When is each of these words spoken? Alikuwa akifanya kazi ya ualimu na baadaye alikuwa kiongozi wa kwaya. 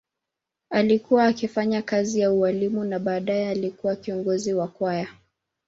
Alikuwa 0.69 1.25
akifanya 1.25 1.81
kazi 1.81 2.19
ya 2.19 2.31
ualimu 2.31 2.83
na 2.83 2.99
baadaye 2.99 3.49
alikuwa 3.49 3.95
kiongozi 3.95 4.53
wa 4.53 4.67
kwaya. 4.67 5.07